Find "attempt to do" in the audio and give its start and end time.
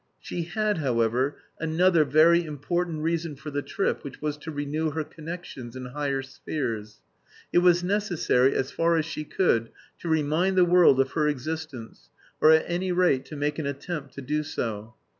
13.67-14.41